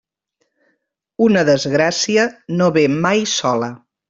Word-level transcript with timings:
Una 1.25 1.43
desgràcia 1.51 2.25
no 2.59 2.71
ve 2.79 2.87
mai 2.97 3.23
sola. 3.39 3.73